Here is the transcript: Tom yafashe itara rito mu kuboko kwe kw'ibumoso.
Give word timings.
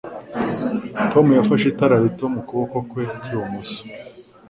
Tom 1.11 1.25
yafashe 1.39 1.65
itara 1.71 1.95
rito 2.03 2.25
mu 2.33 2.41
kuboko 2.47 2.75
kwe 2.89 3.03
kw'ibumoso. 3.19 3.79